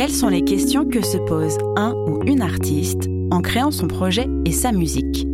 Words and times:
Quelles 0.00 0.14
sont 0.14 0.28
les 0.28 0.44
questions 0.44 0.86
que 0.86 1.04
se 1.04 1.18
pose 1.18 1.58
un 1.76 1.92
ou 1.92 2.22
une 2.24 2.40
artiste 2.40 3.02
en 3.30 3.42
créant 3.42 3.70
son 3.70 3.86
projet 3.86 4.26
et 4.46 4.50
sa 4.50 4.72
musique? 4.72 5.26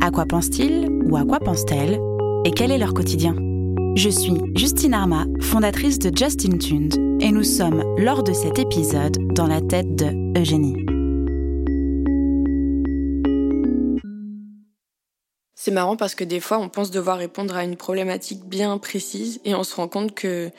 À 0.00 0.12
quoi 0.12 0.26
pense-t-il 0.26 0.88
ou 1.06 1.16
à 1.16 1.24
quoi 1.24 1.40
pense-t-elle? 1.40 1.98
Et 2.44 2.52
quel 2.52 2.70
est 2.70 2.78
leur 2.78 2.94
quotidien? 2.94 3.34
Je 3.96 4.08
suis 4.08 4.36
Justine 4.54 4.94
Arma, 4.94 5.26
fondatrice 5.40 5.98
de 5.98 6.16
Justin 6.16 6.56
Tuned, 6.58 6.94
et 7.20 7.32
nous 7.32 7.42
sommes, 7.42 7.82
lors 7.98 8.22
de 8.22 8.32
cet 8.32 8.60
épisode, 8.60 9.18
dans 9.34 9.48
la 9.48 9.60
tête 9.60 9.96
de 9.96 10.38
Eugénie. 10.38 10.76
C'est 15.56 15.72
marrant 15.72 15.96
parce 15.96 16.14
que 16.14 16.22
des 16.22 16.38
fois, 16.38 16.60
on 16.60 16.68
pense 16.68 16.92
devoir 16.92 17.18
répondre 17.18 17.56
à 17.56 17.64
une 17.64 17.74
problématique 17.74 18.44
bien 18.44 18.78
précise 18.78 19.40
et 19.44 19.56
on 19.56 19.64
se 19.64 19.74
rend 19.74 19.88
compte 19.88 20.14
que 20.14 20.52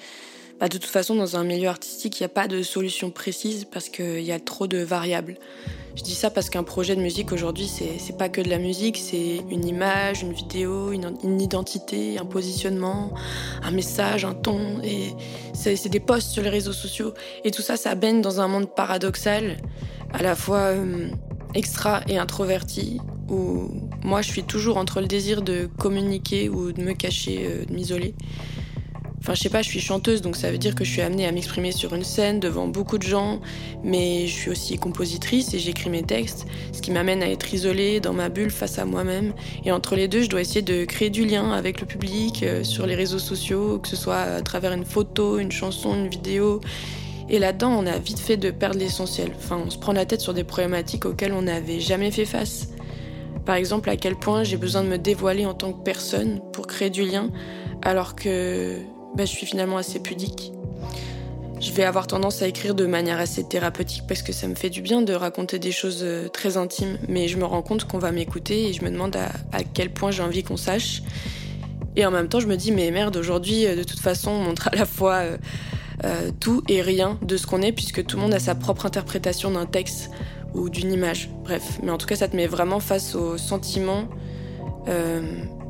bah, 0.60 0.68
de 0.70 0.78
toute 0.78 0.90
façon, 0.90 1.16
dans 1.16 1.36
un 1.36 1.44
milieu 1.44 1.70
artistique, 1.70 2.20
il 2.20 2.24
n'y 2.24 2.26
a 2.26 2.30
pas 2.30 2.48
de 2.48 2.64
solution 2.64 3.12
précise 3.12 3.66
parce 3.66 3.90
qu'il 3.90 4.22
y 4.22 4.32
a 4.32 4.40
trop 4.40 4.68
de 4.68 4.80
variables. 4.80 5.36
Je 5.96 6.04
dis 6.04 6.14
ça 6.14 6.30
parce 6.30 6.52
qu'un 6.52 6.64
projet 6.64 6.96
de 6.96 7.02
musique 7.02 7.32
aujourd'hui, 7.32 7.68
c'est 7.68 8.18
pas 8.18 8.30
que 8.30 8.40
de 8.40 8.50
la 8.50 8.60
musique, 8.60 8.98
c'est 8.98 9.42
une 9.50 9.66
image, 9.66 10.22
une 10.22 10.32
vidéo, 10.32 10.92
une, 10.92 11.42
identité, 11.42 12.20
un 12.20 12.26
positionnement, 12.26 13.14
un 13.64 13.72
message, 13.72 14.24
un 14.24 14.36
ton, 14.36 14.80
et 14.84 15.14
c'est 15.54 15.90
des 15.90 16.00
posts 16.00 16.30
sur 16.30 16.44
les 16.44 16.50
réseaux 16.50 16.74
sociaux. 16.74 17.16
Et 17.44 17.50
tout 17.50 17.64
ça, 17.64 17.78
ça 17.78 17.96
baigne 17.96 18.22
dans 18.22 18.42
un 18.42 18.48
monde 18.48 18.70
paradoxal, 18.70 19.58
à 20.14 20.22
la 20.22 20.36
fois 20.36 20.60
euh, 20.60 21.10
extra 21.56 22.02
et 22.08 22.20
introverti, 22.20 23.00
où 23.28 23.72
moi 24.04 24.22
je 24.22 24.30
suis 24.30 24.44
toujours 24.44 24.78
entre 24.78 25.02
le 25.02 25.08
désir 25.08 25.42
de 25.42 25.68
communiquer 25.80 26.48
ou 26.48 26.72
de 26.72 26.82
me 26.82 26.94
cacher, 26.94 27.48
euh, 27.48 27.66
de 27.66 27.74
m'isoler. 27.74 28.14
Enfin, 29.28 29.36
je 29.36 29.42
sais 29.42 29.50
pas, 29.50 29.62
je 29.62 29.68
suis 29.68 29.82
chanteuse, 29.82 30.22
donc 30.22 30.38
ça 30.38 30.50
veut 30.52 30.58
dire 30.58 30.74
que 30.74 30.86
je 30.86 30.90
suis 30.90 31.02
amenée 31.02 31.28
à 31.28 31.34
m'exprimer 31.34 31.74
sur 31.74 31.94
une 31.94 32.06
scène 32.06 32.40
devant 32.40 32.70
beaucoup 32.70 32.98
de 32.98 33.04
gens, 33.04 33.42
mais 33.84 34.26
je 34.26 34.32
suis 34.32 34.50
aussi 34.50 34.78
compositrice 34.78 35.54
et 35.54 35.60
j'écris 35.60 35.90
mes 35.90 36.04
textes, 36.04 36.46
ce 36.72 36.82
qui 36.82 36.92
m'amène 36.92 37.22
à 37.22 37.30
être 37.30 37.54
isolée 37.54 38.00
dans 38.00 38.14
ma 38.14 38.30
bulle 38.30 38.52
face 38.52 38.80
à 38.80 38.86
moi-même. 38.86 39.34
Et 39.66 39.74
entre 39.74 39.98
les 39.98 40.08
deux, 40.08 40.22
je 40.22 40.30
dois 40.30 40.40
essayer 40.40 40.62
de 40.62 40.86
créer 40.86 41.10
du 41.10 41.26
lien 41.26 41.52
avec 41.52 41.82
le 41.82 41.88
public 41.88 42.42
euh, 42.44 42.64
sur 42.64 42.88
les 42.88 42.96
réseaux 42.96 43.20
sociaux, 43.20 43.80
que 43.80 43.90
ce 43.90 43.98
soit 43.98 44.16
à 44.16 44.42
travers 44.42 44.72
une 44.72 44.86
photo, 44.86 45.40
une 45.40 45.52
chanson, 45.52 45.94
une 45.94 46.08
vidéo. 46.08 46.62
Et 47.28 47.38
là-dedans, 47.38 47.72
on 47.78 47.86
a 47.86 48.00
vite 48.00 48.20
fait 48.20 48.38
de 48.38 48.50
perdre 48.50 48.80
l'essentiel. 48.80 49.34
Enfin, 49.36 49.62
on 49.68 49.70
se 49.70 49.78
prend 49.78 49.92
la 49.92 50.06
tête 50.06 50.22
sur 50.22 50.34
des 50.34 50.46
problématiques 50.46 51.04
auxquelles 51.04 51.34
on 51.34 51.42
n'avait 51.42 51.82
jamais 51.82 52.12
fait 52.12 52.24
face. 52.24 52.70
Par 53.46 53.56
exemple, 53.56 53.90
à 53.90 53.98
quel 53.98 54.16
point 54.16 54.46
j'ai 54.46 54.56
besoin 54.56 54.86
de 54.86 54.88
me 54.88 54.98
dévoiler 54.98 55.46
en 55.46 55.54
tant 55.54 55.74
que 55.74 55.84
personne 55.84 56.40
pour 56.54 56.66
créer 56.66 56.90
du 56.90 57.04
lien, 57.04 57.30
alors 57.82 58.16
que 58.16 58.78
bah, 59.16 59.26
je 59.26 59.32
suis 59.32 59.46
finalement 59.46 59.78
assez 59.78 60.00
pudique. 60.00 60.54
Je 61.60 61.72
vais 61.72 61.84
avoir 61.84 62.06
tendance 62.06 62.44
à 62.44 62.48
écrire 62.48 62.76
de 62.76 62.86
manière 62.86 63.20
assez 63.20 63.44
thérapeutique 63.44 64.04
parce 64.08 64.22
que 64.22 64.32
ça 64.32 64.48
me 64.48 64.54
fait 64.54 64.70
du 64.70 64.82
bien 64.82 65.02
de 65.02 65.14
raconter 65.14 65.58
des 65.58 65.72
choses 65.72 66.02
euh, 66.04 66.28
très 66.28 66.56
intimes, 66.56 67.00
mais 67.08 67.28
je 67.28 67.38
me 67.38 67.46
rends 67.46 67.64
compte 67.64 67.86
qu'on 67.86 67.98
va 67.98 68.12
m'écouter 68.12 68.70
et 68.70 68.74
je 68.74 68.84
me 68.84 68.92
demande 68.92 69.16
à, 69.16 69.64
quel 69.74 69.92
point 69.92 70.12
j'ai 70.12 70.22
envie 70.22 70.44
qu'on 70.44 70.58
sache. 70.58 71.02
Et 71.96 72.06
en 72.06 72.12
même 72.12 72.30
temps, 72.30 72.40
je 72.40 72.48
me 72.48 72.56
dis, 72.56 72.72
mais 72.72 72.92
merde, 72.92 73.18
aujourd'hui, 73.18 73.66
euh, 73.66 73.76
de 73.76 73.84
toute 73.84 74.00
façon, 74.00 74.30
on 74.30 74.44
montre 74.44 74.68
à 74.72 74.76
la 74.76 74.86
fois 74.86 75.24
euh, 76.04 76.32
tout 76.40 76.62
et 76.68 76.84
rien 76.84 77.18
de 77.24 77.38
ce 77.38 77.48
qu'on 77.48 77.64
est, 77.64 77.72
puisque 77.72 78.06
tout 78.06 78.18
le 78.18 78.22
monde 78.22 78.36
a 78.36 78.40
sa 78.40 78.54
propre 78.54 78.86
interprétation 78.86 79.50
d'un 79.50 79.66
texte 79.66 80.12
ou 80.54 80.70
d'une 80.70 80.94
image. 80.94 81.32
Bref, 81.44 81.80
mais 81.82 81.90
en 81.90 81.98
tout 81.98 82.06
cas, 82.06 82.18
ça 82.18 82.28
te 82.28 82.36
met 82.36 82.46
vraiment 82.46 82.80
face 82.80 83.16
au 83.16 83.40
sentiment 83.40 84.08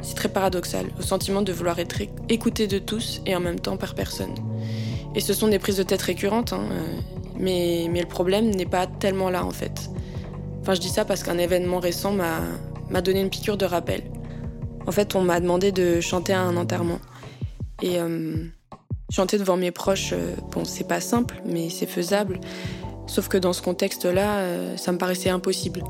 c'est 0.01 0.15
très 0.15 0.29
paradoxal, 0.29 0.87
au 0.99 1.01
sentiment 1.01 1.41
de 1.41 1.51
vouloir 1.51 1.79
être 1.79 2.01
écouté 2.29 2.67
de 2.67 2.79
tous 2.79 3.21
et 3.25 3.35
en 3.35 3.39
même 3.39 3.59
temps 3.59 3.77
par 3.77 3.95
personne. 3.95 4.33
Et 5.15 5.19
ce 5.19 5.33
sont 5.33 5.47
des 5.47 5.59
prises 5.59 5.77
de 5.77 5.83
tête 5.83 6.01
récurrentes, 6.01 6.53
hein, 6.53 6.63
euh, 6.71 6.99
mais, 7.39 7.87
mais 7.91 8.01
le 8.01 8.07
problème 8.07 8.49
n'est 8.49 8.65
pas 8.65 8.87
tellement 8.87 9.29
là 9.29 9.45
en 9.45 9.51
fait. 9.51 9.89
Enfin, 10.61 10.73
je 10.73 10.79
dis 10.79 10.89
ça 10.89 11.05
parce 11.05 11.23
qu'un 11.23 11.37
événement 11.37 11.79
récent 11.79 12.11
m'a 12.11 13.01
donné 13.01 13.21
une 13.21 13.29
piqûre 13.29 13.57
de 13.57 13.65
rappel. 13.65 14.03
En 14.85 14.91
fait, 14.91 15.15
on 15.15 15.21
m'a 15.21 15.39
demandé 15.39 15.71
de 15.71 16.01
chanter 16.01 16.33
à 16.33 16.41
un 16.41 16.57
enterrement. 16.57 16.99
Et 17.81 17.99
euh, 17.99 18.45
chanter 19.09 19.37
devant 19.37 19.57
mes 19.57 19.71
proches, 19.71 20.11
euh, 20.13 20.35
bon, 20.51 20.65
c'est 20.65 20.87
pas 20.87 20.99
simple, 20.99 21.41
mais 21.45 21.69
c'est 21.69 21.85
faisable. 21.85 22.39
Sauf 23.07 23.29
que 23.29 23.37
dans 23.37 23.53
ce 23.53 23.61
contexte-là, 23.61 24.75
ça 24.75 24.91
me 24.91 24.97
paraissait 24.97 25.29
impossible. 25.29 25.81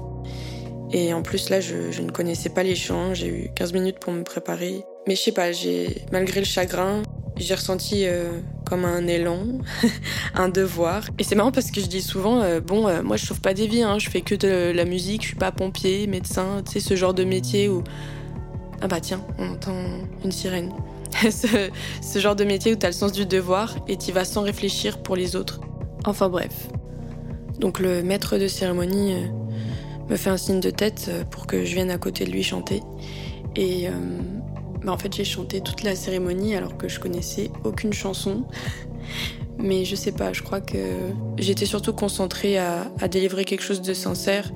Et 0.91 1.13
en 1.13 1.21
plus, 1.21 1.49
là, 1.49 1.59
je, 1.59 2.01
ne 2.01 2.11
connaissais 2.11 2.49
pas 2.49 2.63
les 2.63 2.75
chants. 2.75 3.13
J'ai 3.13 3.27
eu 3.27 3.49
15 3.55 3.73
minutes 3.73 3.99
pour 3.99 4.13
me 4.13 4.23
préparer. 4.23 4.83
Mais 5.07 5.15
je 5.15 5.21
sais 5.21 5.31
pas, 5.31 5.49
malgré 6.11 6.39
le 6.39 6.45
chagrin, 6.45 7.03
j'ai 7.37 7.55
ressenti 7.55 8.05
euh, 8.05 8.39
comme 8.65 8.85
un 8.85 9.05
élan, 9.07 9.43
un 10.35 10.49
devoir. 10.49 11.03
Et 11.19 11.23
c'est 11.23 11.35
marrant 11.35 11.51
parce 11.51 11.71
que 11.71 11.81
je 11.81 11.87
dis 11.87 12.01
souvent, 12.01 12.41
euh, 12.41 12.59
bon, 12.59 12.87
euh, 12.87 13.03
moi 13.03 13.15
je 13.17 13.25
sauve 13.25 13.41
pas 13.41 13.53
des 13.53 13.67
vies, 13.67 13.83
hein, 13.83 13.99
je 13.99 14.09
fais 14.09 14.21
que 14.21 14.35
de 14.35 14.71
la 14.71 14.85
musique, 14.85 15.21
je 15.21 15.27
suis 15.27 15.35
pas 15.35 15.51
pompier, 15.51 16.07
médecin, 16.07 16.61
tu 16.65 16.73
sais, 16.73 16.79
ce 16.79 16.95
genre 16.95 17.13
de 17.13 17.23
métier 17.23 17.69
où. 17.69 17.83
Ah 18.81 18.87
bah 18.87 18.99
tiens, 18.99 19.21
on 19.39 19.51
entend 19.51 19.75
une 20.23 20.31
sirène. 20.31 20.71
ce, 21.21 21.69
ce, 22.01 22.19
genre 22.19 22.35
de 22.35 22.43
métier 22.43 22.73
où 22.73 22.75
t'as 22.75 22.87
le 22.87 22.93
sens 22.93 23.11
du 23.11 23.25
devoir 23.25 23.75
et 23.87 23.97
t'y 23.97 24.11
vas 24.11 24.25
sans 24.25 24.41
réfléchir 24.41 25.01
pour 25.01 25.15
les 25.15 25.35
autres. 25.35 25.61
Enfin 26.05 26.29
bref. 26.29 26.67
Donc 27.59 27.79
le 27.79 28.03
maître 28.03 28.37
de 28.37 28.47
cérémonie 28.47 29.15
me 30.09 30.15
fait 30.15 30.29
un 30.29 30.37
signe 30.37 30.59
de 30.59 30.69
tête 30.69 31.07
euh, 31.09 31.23
pour 31.23 31.47
que 31.47 31.65
je 31.65 31.73
vienne 31.73 31.91
à 31.91 31.97
côté 31.97 32.25
de 32.25 32.31
lui 32.31 32.43
chanter. 32.43 32.81
Et 33.55 33.87
euh, 33.87 33.91
bah 34.83 34.91
en 34.91 34.97
fait, 34.97 35.13
j'ai 35.13 35.23
chanté 35.23 35.61
toute 35.61 35.83
la 35.83 35.95
cérémonie 35.95 36.55
alors 36.55 36.77
que 36.77 36.87
je 36.87 36.99
connaissais 36.99 37.51
aucune 37.63 37.93
chanson. 37.93 38.43
Mais 39.57 39.85
je 39.85 39.95
sais 39.95 40.11
pas, 40.11 40.33
je 40.33 40.43
crois 40.43 40.61
que 40.61 40.77
j'étais 41.37 41.65
surtout 41.65 41.93
concentrée 41.93 42.59
à, 42.59 42.91
à, 42.99 43.07
délivrer 43.07 43.43
quelque 43.43 43.63
chose 43.63 43.81
de 43.81 43.93
sincère 43.93 44.51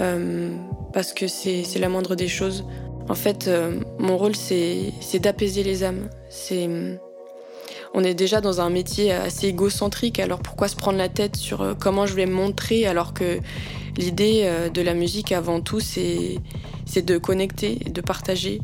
euh, 0.00 0.50
parce 0.92 1.12
que 1.12 1.28
c'est 1.28 1.78
la 1.78 1.88
moindre 1.88 2.16
des 2.16 2.26
choses. 2.26 2.64
En 3.08 3.14
fait, 3.14 3.48
mon 3.98 4.16
rôle, 4.16 4.34
c'est 4.34 5.18
d'apaiser 5.20 5.62
les 5.62 5.84
âmes. 5.84 6.08
C'est 6.30 6.68
on 7.92 8.02
est 8.02 8.14
déjà 8.14 8.40
dans 8.40 8.60
un 8.60 8.70
métier 8.70 9.12
assez 9.12 9.46
égocentrique, 9.46 10.18
alors 10.18 10.40
pourquoi 10.40 10.66
se 10.66 10.74
prendre 10.74 10.98
la 10.98 11.08
tête 11.08 11.36
sur 11.36 11.76
comment 11.78 12.06
je 12.06 12.14
vais 12.14 12.26
me 12.26 12.32
montrer 12.32 12.86
alors 12.86 13.14
que 13.14 13.38
L'idée 13.96 14.42
euh, 14.44 14.68
de 14.68 14.82
la 14.82 14.94
musique 14.94 15.32
avant 15.32 15.60
tout, 15.60 15.80
c'est 15.80 16.40
de 16.96 17.18
connecter, 17.18 17.76
de 17.76 18.00
partager. 18.00 18.60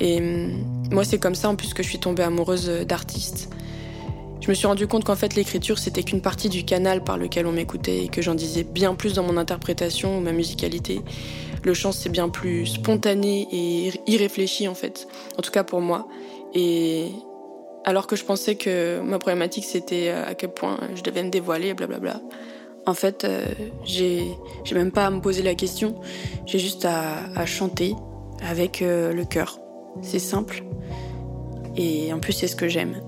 Et 0.00 0.18
hum, 0.18 0.64
moi, 0.90 1.04
c'est 1.04 1.18
comme 1.18 1.34
ça 1.34 1.48
en 1.48 1.56
plus 1.56 1.74
que 1.74 1.82
je 1.82 1.88
suis 1.88 1.98
tombée 1.98 2.22
amoureuse 2.22 2.68
d'artistes. 2.86 3.50
Je 4.46 4.50
me 4.52 4.54
suis 4.54 4.68
rendu 4.68 4.86
compte 4.86 5.02
qu'en 5.02 5.16
fait 5.16 5.34
l'écriture 5.34 5.76
c'était 5.76 6.04
qu'une 6.04 6.20
partie 6.20 6.48
du 6.48 6.64
canal 6.64 7.02
par 7.02 7.18
lequel 7.18 7.48
on 7.48 7.52
m'écoutait 7.52 8.04
et 8.04 8.08
que 8.08 8.22
j'en 8.22 8.36
disais 8.36 8.62
bien 8.62 8.94
plus 8.94 9.14
dans 9.14 9.24
mon 9.24 9.38
interprétation 9.38 10.18
ou 10.18 10.20
ma 10.20 10.30
musicalité. 10.30 11.00
Le 11.64 11.74
chant 11.74 11.90
c'est 11.90 12.10
bien 12.10 12.28
plus 12.28 12.66
spontané 12.66 13.48
et 13.50 13.92
irréfléchi 14.06 14.68
en 14.68 14.76
fait, 14.76 15.08
en 15.36 15.42
tout 15.42 15.50
cas 15.50 15.64
pour 15.64 15.80
moi. 15.80 16.06
Et 16.54 17.08
alors 17.84 18.06
que 18.06 18.14
je 18.14 18.24
pensais 18.24 18.54
que 18.54 19.00
ma 19.00 19.18
problématique 19.18 19.64
c'était 19.64 20.10
euh, 20.10 20.24
à 20.24 20.34
quel 20.34 20.52
point 20.52 20.78
je 20.94 21.02
devais 21.02 21.24
me 21.24 21.30
dévoiler, 21.30 21.74
blablabla. 21.74 22.20
En 22.86 22.94
fait, 22.94 23.24
euh, 23.24 23.44
j'ai 23.84 24.36
même 24.72 24.92
pas 24.92 25.06
à 25.06 25.10
me 25.10 25.20
poser 25.20 25.42
la 25.42 25.54
question, 25.54 25.96
j'ai 26.46 26.60
juste 26.60 26.84
à, 26.84 27.44
chanter 27.44 27.94
avec 28.40 28.80
euh, 28.80 29.12
le 29.12 29.24
cœur. 29.24 29.58
C'est 30.02 30.20
simple 30.20 30.62
et 31.76 32.12
en 32.12 32.20
plus 32.20 32.32
c'est 32.32 32.46
ce 32.46 32.56
que 32.56 32.68
j'aime. 32.68 33.00